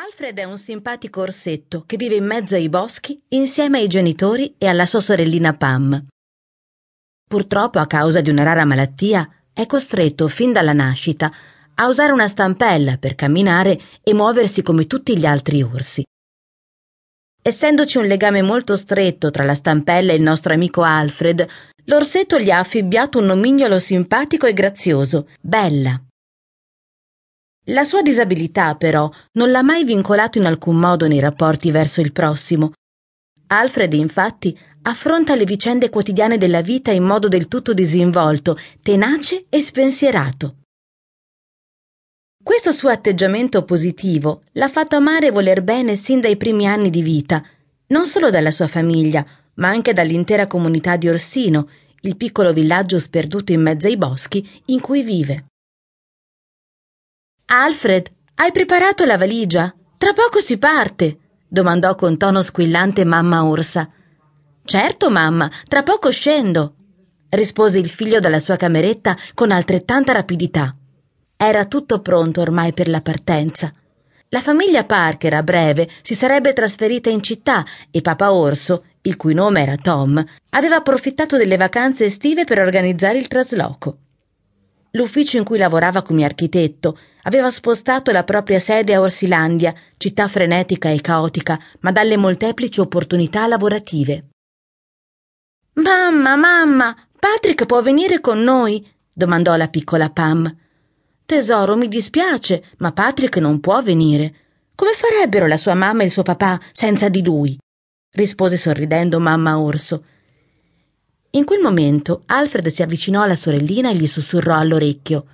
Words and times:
Alfred 0.00 0.38
è 0.38 0.44
un 0.44 0.56
simpatico 0.56 1.22
orsetto 1.22 1.82
che 1.84 1.96
vive 1.96 2.14
in 2.14 2.24
mezzo 2.24 2.54
ai 2.54 2.68
boschi 2.68 3.20
insieme 3.30 3.78
ai 3.78 3.88
genitori 3.88 4.54
e 4.56 4.68
alla 4.68 4.86
sua 4.86 5.00
sorellina 5.00 5.56
Pam. 5.56 6.06
Purtroppo, 7.28 7.80
a 7.80 7.88
causa 7.88 8.20
di 8.20 8.30
una 8.30 8.44
rara 8.44 8.64
malattia, 8.64 9.28
è 9.52 9.66
costretto 9.66 10.28
fin 10.28 10.52
dalla 10.52 10.72
nascita 10.72 11.32
a 11.74 11.88
usare 11.88 12.12
una 12.12 12.28
stampella 12.28 12.96
per 12.98 13.16
camminare 13.16 13.76
e 14.04 14.14
muoversi 14.14 14.62
come 14.62 14.86
tutti 14.86 15.18
gli 15.18 15.26
altri 15.26 15.62
orsi. 15.62 16.04
Essendoci 17.42 17.98
un 17.98 18.06
legame 18.06 18.40
molto 18.40 18.76
stretto 18.76 19.32
tra 19.32 19.42
la 19.42 19.54
stampella 19.56 20.12
e 20.12 20.14
il 20.14 20.22
nostro 20.22 20.52
amico 20.52 20.82
Alfred, 20.82 21.44
l'orsetto 21.86 22.38
gli 22.38 22.50
ha 22.50 22.60
affibbiato 22.60 23.18
un 23.18 23.24
nomignolo 23.24 23.80
simpatico 23.80 24.46
e 24.46 24.52
grazioso, 24.52 25.28
Bella. 25.40 26.00
La 27.70 27.84
sua 27.84 28.00
disabilità, 28.00 28.76
però, 28.76 29.10
non 29.32 29.50
l'ha 29.50 29.62
mai 29.62 29.84
vincolato 29.84 30.38
in 30.38 30.46
alcun 30.46 30.76
modo 30.76 31.06
nei 31.06 31.20
rapporti 31.20 31.70
verso 31.70 32.00
il 32.00 32.12
prossimo. 32.12 32.72
Alfred, 33.48 33.92
infatti, 33.92 34.58
affronta 34.82 35.34
le 35.34 35.44
vicende 35.44 35.90
quotidiane 35.90 36.38
della 36.38 36.62
vita 36.62 36.92
in 36.92 37.04
modo 37.04 37.28
del 37.28 37.46
tutto 37.46 37.74
disinvolto, 37.74 38.58
tenace 38.82 39.46
e 39.50 39.60
spensierato. 39.60 40.56
Questo 42.42 42.72
suo 42.72 42.88
atteggiamento 42.88 43.62
positivo 43.64 44.44
l'ha 44.52 44.68
fatto 44.68 44.96
amare 44.96 45.26
e 45.26 45.30
voler 45.30 45.62
bene 45.62 45.94
sin 45.96 46.20
dai 46.20 46.38
primi 46.38 46.66
anni 46.66 46.88
di 46.88 47.02
vita, 47.02 47.44
non 47.88 48.06
solo 48.06 48.30
dalla 48.30 48.50
sua 48.50 48.66
famiglia, 48.66 49.26
ma 49.56 49.68
anche 49.68 49.92
dall'intera 49.92 50.46
comunità 50.46 50.96
di 50.96 51.10
Orsino, 51.10 51.68
il 52.02 52.16
piccolo 52.16 52.54
villaggio 52.54 52.98
sperduto 52.98 53.52
in 53.52 53.60
mezzo 53.60 53.88
ai 53.88 53.98
boschi 53.98 54.48
in 54.66 54.80
cui 54.80 55.02
vive. 55.02 55.44
Alfred, 57.50 58.10
hai 58.34 58.52
preparato 58.52 59.06
la 59.06 59.16
valigia? 59.16 59.74
Tra 59.96 60.12
poco 60.12 60.38
si 60.38 60.58
parte, 60.58 61.16
domandò 61.48 61.94
con 61.94 62.18
tono 62.18 62.42
squillante 62.42 63.06
mamma 63.06 63.46
Orsa. 63.46 63.88
Certo, 64.62 65.08
mamma, 65.08 65.50
tra 65.66 65.82
poco 65.82 66.10
scendo, 66.10 66.74
rispose 67.30 67.78
il 67.78 67.88
figlio 67.88 68.18
dalla 68.18 68.38
sua 68.38 68.56
cameretta 68.56 69.16
con 69.32 69.50
altrettanta 69.50 70.12
rapidità. 70.12 70.76
Era 71.38 71.64
tutto 71.64 72.02
pronto 72.02 72.42
ormai 72.42 72.74
per 72.74 72.86
la 72.90 73.00
partenza. 73.00 73.72
La 74.28 74.42
famiglia 74.42 74.84
Parker 74.84 75.32
a 75.32 75.42
breve 75.42 75.88
si 76.02 76.14
sarebbe 76.14 76.52
trasferita 76.52 77.08
in 77.08 77.22
città 77.22 77.64
e 77.90 78.02
Papa 78.02 78.30
Orso, 78.30 78.84
il 79.00 79.16
cui 79.16 79.32
nome 79.32 79.62
era 79.62 79.76
Tom, 79.76 80.22
aveva 80.50 80.76
approfittato 80.76 81.38
delle 81.38 81.56
vacanze 81.56 82.04
estive 82.04 82.44
per 82.44 82.58
organizzare 82.58 83.16
il 83.16 83.26
trasloco. 83.26 84.00
L'ufficio 84.92 85.36
in 85.36 85.44
cui 85.44 85.58
lavorava 85.58 86.02
come 86.02 86.24
architetto 86.24 86.98
aveva 87.22 87.50
spostato 87.50 88.10
la 88.10 88.24
propria 88.24 88.58
sede 88.58 88.94
a 88.94 89.00
Orsilandia, 89.00 89.74
città 89.96 90.28
frenetica 90.28 90.90
e 90.90 91.00
caotica, 91.00 91.60
ma 91.80 91.92
dalle 91.92 92.16
molteplici 92.16 92.80
opportunità 92.80 93.46
lavorative. 93.46 94.28
Mamma, 95.74 96.36
mamma, 96.36 96.96
Patrick 97.18 97.66
può 97.66 97.82
venire 97.82 98.20
con 98.20 98.42
noi? 98.42 98.86
domandò 99.12 99.56
la 99.56 99.68
piccola 99.68 100.08
Pam. 100.10 100.56
Tesoro, 101.26 101.76
mi 101.76 101.88
dispiace, 101.88 102.64
ma 102.78 102.92
Patrick 102.92 103.36
non 103.36 103.60
può 103.60 103.82
venire. 103.82 104.34
Come 104.74 104.92
farebbero 104.92 105.46
la 105.46 105.56
sua 105.58 105.74
mamma 105.74 106.02
e 106.02 106.06
il 106.06 106.10
suo 106.10 106.22
papà 106.22 106.58
senza 106.72 107.08
di 107.08 107.22
lui? 107.22 107.58
rispose 108.12 108.56
sorridendo 108.56 109.20
mamma 109.20 109.58
Orso. 109.58 110.04
In 111.32 111.44
quel 111.44 111.60
momento 111.60 112.22
Alfred 112.24 112.68
si 112.68 112.82
avvicinò 112.82 113.22
alla 113.22 113.36
sorellina 113.36 113.90
e 113.90 113.94
gli 113.94 114.06
sussurrò 114.06 114.56
all'orecchio 114.56 115.26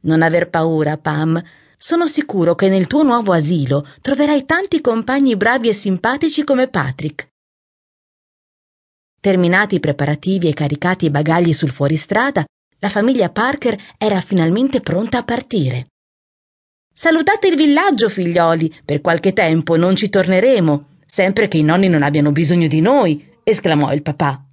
Non 0.00 0.20
aver 0.20 0.50
paura, 0.50 0.98
Pam. 0.98 1.42
Sono 1.78 2.06
sicuro 2.06 2.54
che 2.54 2.68
nel 2.68 2.86
tuo 2.86 3.02
nuovo 3.02 3.32
asilo 3.32 3.86
troverai 4.02 4.44
tanti 4.44 4.80
compagni 4.80 5.34
bravi 5.36 5.68
e 5.68 5.72
simpatici 5.72 6.44
come 6.44 6.68
Patrick. 6.68 7.28
Terminati 9.20 9.76
i 9.76 9.80
preparativi 9.80 10.48
e 10.48 10.52
caricati 10.52 11.06
i 11.06 11.10
bagagli 11.10 11.52
sul 11.52 11.70
fuoristrada, 11.70 12.44
la 12.78 12.88
famiglia 12.88 13.30
Parker 13.30 13.78
era 13.96 14.20
finalmente 14.20 14.80
pronta 14.80 15.18
a 15.18 15.24
partire. 15.24 15.86
Salutate 16.92 17.48
il 17.48 17.56
villaggio, 17.56 18.08
figlioli. 18.08 18.82
Per 18.84 19.00
qualche 19.00 19.32
tempo 19.32 19.76
non 19.76 19.96
ci 19.96 20.10
torneremo, 20.10 20.98
sempre 21.06 21.48
che 21.48 21.56
i 21.56 21.62
nonni 21.62 21.88
non 21.88 22.02
abbiano 22.02 22.32
bisogno 22.32 22.66
di 22.66 22.80
noi, 22.80 23.24
esclamò 23.44 23.92
il 23.92 24.02
papà. 24.02 24.51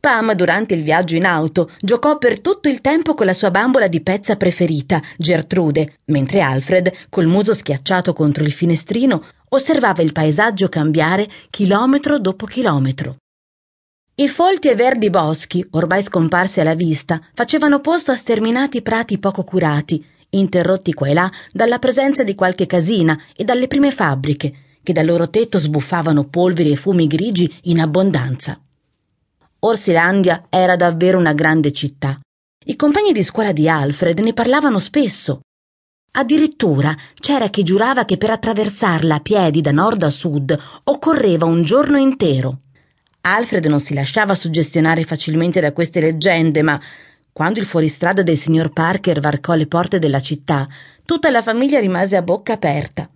Pam, 0.00 0.32
durante 0.34 0.74
il 0.74 0.84
viaggio 0.84 1.16
in 1.16 1.24
auto, 1.24 1.70
giocò 1.80 2.18
per 2.18 2.40
tutto 2.40 2.68
il 2.68 2.80
tempo 2.80 3.14
con 3.14 3.26
la 3.26 3.32
sua 3.32 3.50
bambola 3.50 3.88
di 3.88 4.00
pezza 4.00 4.36
preferita, 4.36 5.02
Gertrude, 5.16 5.98
mentre 6.06 6.40
Alfred, 6.40 6.92
col 7.08 7.26
muso 7.26 7.52
schiacciato 7.52 8.12
contro 8.12 8.44
il 8.44 8.52
finestrino, 8.52 9.24
osservava 9.48 10.00
il 10.02 10.12
paesaggio 10.12 10.68
cambiare 10.68 11.28
chilometro 11.50 12.20
dopo 12.20 12.46
chilometro. 12.46 13.16
I 14.14 14.28
folti 14.28 14.68
e 14.68 14.76
verdi 14.76 15.10
boschi, 15.10 15.66
ormai 15.70 16.02
scomparsi 16.02 16.60
alla 16.60 16.74
vista, 16.76 17.20
facevano 17.34 17.80
posto 17.80 18.12
a 18.12 18.16
sterminati 18.16 18.82
prati 18.82 19.18
poco 19.18 19.42
curati, 19.42 20.04
interrotti 20.30 20.94
qua 20.94 21.08
e 21.08 21.14
là 21.14 21.30
dalla 21.52 21.80
presenza 21.80 22.22
di 22.22 22.36
qualche 22.36 22.66
casina 22.66 23.20
e 23.34 23.42
dalle 23.42 23.66
prime 23.66 23.90
fabbriche, 23.90 24.54
che 24.80 24.92
dal 24.92 25.06
loro 25.06 25.28
tetto 25.28 25.58
sbuffavano 25.58 26.22
polveri 26.22 26.70
e 26.70 26.76
fumi 26.76 27.08
grigi 27.08 27.52
in 27.62 27.80
abbondanza. 27.80 28.60
Orsilandia 29.60 30.46
era 30.50 30.76
davvero 30.76 31.18
una 31.18 31.32
grande 31.32 31.72
città. 31.72 32.16
I 32.66 32.76
compagni 32.76 33.10
di 33.10 33.24
scuola 33.24 33.50
di 33.50 33.68
Alfred 33.68 34.20
ne 34.20 34.32
parlavano 34.32 34.78
spesso. 34.78 35.40
Addirittura 36.12 36.94
c'era 37.18 37.48
chi 37.48 37.64
giurava 37.64 38.04
che 38.04 38.18
per 38.18 38.30
attraversarla 38.30 39.16
a 39.16 39.20
piedi 39.20 39.60
da 39.60 39.72
nord 39.72 40.04
a 40.04 40.10
sud 40.10 40.56
occorreva 40.84 41.44
un 41.44 41.62
giorno 41.62 41.98
intero. 41.98 42.60
Alfred 43.22 43.66
non 43.66 43.80
si 43.80 43.94
lasciava 43.94 44.36
suggestionare 44.36 45.02
facilmente 45.02 45.60
da 45.60 45.72
queste 45.72 46.00
leggende, 46.00 46.62
ma 46.62 46.80
quando 47.32 47.58
il 47.58 47.66
fuoristrada 47.66 48.22
del 48.22 48.38
signor 48.38 48.72
Parker 48.72 49.18
varcò 49.18 49.54
le 49.54 49.66
porte 49.66 49.98
della 49.98 50.20
città, 50.20 50.66
tutta 51.04 51.30
la 51.30 51.42
famiglia 51.42 51.80
rimase 51.80 52.14
a 52.14 52.22
bocca 52.22 52.52
aperta 52.52 53.10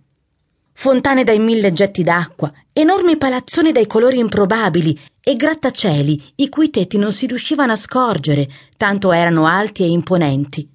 fontane 0.73 1.23
dai 1.23 1.39
mille 1.39 1.71
getti 1.71 2.03
d'acqua, 2.03 2.51
enormi 2.73 3.17
palazzoni 3.17 3.71
dai 3.71 3.87
colori 3.87 4.17
improbabili 4.17 4.99
e 5.21 5.35
grattacieli 5.35 6.33
i 6.35 6.49
cui 6.49 6.69
tetti 6.69 6.97
non 6.97 7.11
si 7.11 7.27
riuscivano 7.27 7.71
a 7.71 7.77
scorgere, 7.77 8.49
tanto 8.75 9.11
erano 9.11 9.45
alti 9.45 9.83
e 9.83 9.87
imponenti. 9.87 10.69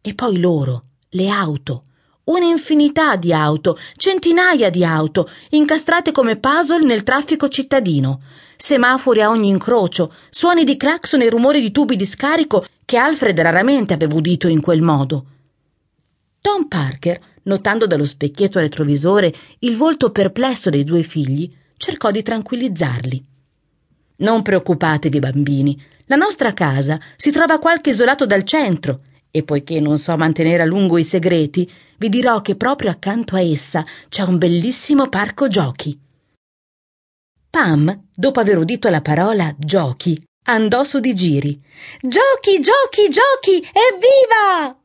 E 0.00 0.14
poi 0.14 0.38
loro, 0.38 0.84
le 1.10 1.28
auto, 1.28 1.82
un'infinità 2.24 3.16
di 3.16 3.32
auto, 3.32 3.78
centinaia 3.96 4.70
di 4.70 4.84
auto, 4.84 5.28
incastrate 5.50 6.12
come 6.12 6.36
puzzle 6.36 6.84
nel 6.84 7.02
traffico 7.02 7.48
cittadino, 7.48 8.20
semafori 8.56 9.22
a 9.22 9.30
ogni 9.30 9.48
incrocio, 9.48 10.12
suoni 10.30 10.64
di 10.64 10.76
clacson 10.76 11.22
e 11.22 11.30
rumori 11.30 11.60
di 11.60 11.70
tubi 11.70 11.96
di 11.96 12.04
scarico 12.04 12.64
che 12.84 12.96
Alfred 12.96 13.38
raramente 13.40 13.94
aveva 13.94 14.14
udito 14.14 14.48
in 14.48 14.60
quel 14.60 14.82
modo. 14.82 15.24
Tom 16.48 16.66
Parker 16.66 17.18
notando 17.42 17.86
dallo 17.86 18.06
specchietto 18.06 18.58
retrovisore 18.58 19.30
il 19.58 19.76
volto 19.76 20.10
perplesso 20.10 20.70
dei 20.70 20.82
due 20.82 21.02
figli, 21.02 21.46
cercò 21.76 22.10
di 22.10 22.22
tranquillizzarli. 22.22 23.22
Non 24.16 24.40
preoccupatevi, 24.40 25.18
bambini, 25.18 25.78
la 26.06 26.16
nostra 26.16 26.54
casa 26.54 26.98
si 27.16 27.30
trova 27.32 27.58
qualche 27.58 27.90
isolato 27.90 28.24
dal 28.24 28.44
centro 28.44 29.02
e 29.30 29.42
poiché 29.42 29.78
non 29.78 29.98
so 29.98 30.16
mantenere 30.16 30.62
a 30.62 30.64
lungo 30.64 30.96
i 30.96 31.04
segreti, 31.04 31.70
vi 31.98 32.08
dirò 32.08 32.40
che 32.40 32.56
proprio 32.56 32.88
accanto 32.88 33.36
a 33.36 33.42
essa 33.42 33.84
c'è 34.08 34.22
un 34.22 34.38
bellissimo 34.38 35.10
parco 35.10 35.48
giochi. 35.48 36.00
Pam, 37.50 38.04
dopo 38.14 38.40
aver 38.40 38.56
udito 38.56 38.88
la 38.88 39.02
parola 39.02 39.54
giochi, 39.58 40.18
andò 40.44 40.82
su 40.82 40.98
di 40.98 41.14
giri. 41.14 41.60
Giochi, 42.00 42.58
giochi, 42.58 43.10
giochi! 43.10 43.56
Evviva! 43.58 44.78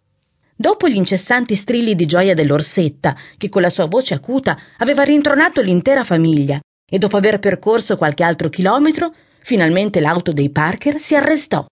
Dopo 0.56 0.88
gli 0.88 0.96
incessanti 0.96 1.56
strilli 1.56 1.96
di 1.96 2.06
gioia 2.06 2.34
dell'orsetta, 2.34 3.18
che 3.38 3.50
con 3.50 3.62
la 3.62 3.70
sua 3.70 3.88
voce 3.88 4.14
acuta 4.14 4.58
aveva 4.78 5.04
rintronato 5.04 5.62
l'intera 5.62 6.04
famiglia, 6.04 6.60
e 6.90 6.98
dopo 7.00 7.18
aver 7.18 7.40
percorso 7.40 7.98
qualche 7.98 8.24
altro 8.24 8.50
chilometro, 8.50 9.14
finalmente 9.42 10.00
l'auto 10.00 10.32
dei 10.32 10.52
Parker 10.52 11.00
si 11.00 11.16
arrestò. 11.16 11.66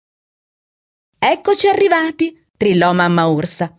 Eccoci 1.20 1.68
arrivati, 1.68 2.46
trillò 2.58 2.92
mamma 2.94 3.30
Orsa. 3.30 3.76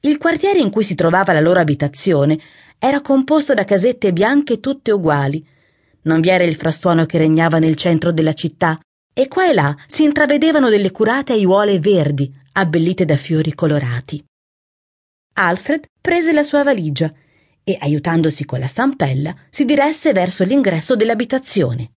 Il 0.00 0.16
quartiere 0.16 0.58
in 0.58 0.70
cui 0.70 0.82
si 0.82 0.94
trovava 0.94 1.34
la 1.34 1.40
loro 1.40 1.60
abitazione 1.60 2.38
era 2.78 3.02
composto 3.02 3.52
da 3.54 3.64
casette 3.64 4.12
bianche 4.12 4.58
tutte 4.58 4.90
uguali. 4.90 5.46
Non 6.02 6.20
vi 6.20 6.30
era 6.30 6.42
il 6.42 6.56
frastuono 6.56 7.04
che 7.04 7.18
regnava 7.18 7.58
nel 7.58 7.76
centro 7.76 8.10
della 8.10 8.32
città, 8.32 8.76
e 9.12 9.28
qua 9.28 9.48
e 9.48 9.52
là 9.52 9.76
si 9.86 10.04
intravedevano 10.04 10.70
delle 10.70 10.90
curate 10.90 11.34
aiuole 11.34 11.78
verdi, 11.78 12.32
abbellite 12.52 13.04
da 13.04 13.16
fiori 13.16 13.54
colorati. 13.54 14.22
Alfred 15.34 15.86
prese 16.00 16.32
la 16.32 16.42
sua 16.42 16.62
valigia 16.62 17.12
e, 17.64 17.76
aiutandosi 17.80 18.44
con 18.44 18.58
la 18.58 18.66
stampella, 18.66 19.34
si 19.50 19.64
diresse 19.64 20.12
verso 20.12 20.44
l'ingresso 20.44 20.96
dell'abitazione. 20.96 21.92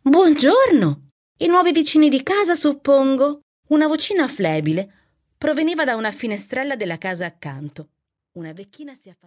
Buongiorno! 0.00 1.10
I 1.38 1.46
nuovi 1.46 1.72
vicini 1.72 2.08
di 2.08 2.22
casa, 2.22 2.54
suppongo. 2.54 3.42
Una 3.68 3.86
vocina 3.86 4.26
flebile 4.26 4.92
proveniva 5.36 5.84
da 5.84 5.94
una 5.94 6.10
finestrella 6.10 6.74
della 6.74 6.98
casa 6.98 7.26
accanto. 7.26 7.90
Una 8.32 8.52
vecchina 8.52 8.94
si 8.94 9.08
affacciò. 9.08 9.26